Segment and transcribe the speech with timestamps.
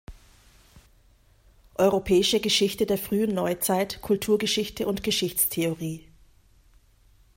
[1.75, 6.03] Europäische Geschichte der Frühen Neuzeit, Kulturgeschichte und Geschichtstheorie.